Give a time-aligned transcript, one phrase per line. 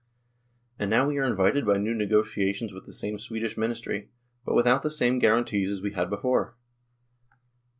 [0.79, 4.09] And now we are invited to new negotiations with the same Swedish ministry, 1
[4.45, 6.55] but without the same guarantees as we had before.